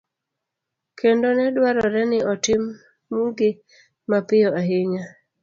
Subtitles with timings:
[0.99, 3.49] kendo ne dwarore ni otimgi
[4.09, 5.03] mapiyo ahinya